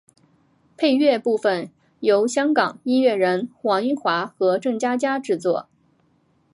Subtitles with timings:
[0.77, 1.69] 配乐部分
[1.99, 5.67] 由香港音乐人黄英华和郑嘉嘉制作。